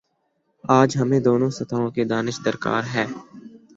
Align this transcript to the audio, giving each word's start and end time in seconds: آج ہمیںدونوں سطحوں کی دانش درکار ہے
آج 0.63 0.89
ہمیںدونوں 0.97 1.49
سطحوں 1.57 1.89
کی 1.95 2.03
دانش 2.11 2.35
درکار 2.45 2.83
ہے 2.93 3.05